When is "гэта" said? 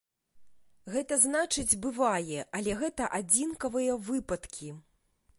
0.93-1.17, 2.79-3.09